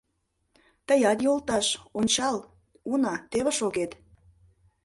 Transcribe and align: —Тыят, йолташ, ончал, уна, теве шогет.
—Тыят, 0.87 1.19
йолташ, 1.25 1.67
ончал, 1.99 2.37
уна, 2.91 3.15
теве 3.31 3.51
шогет. 3.59 3.91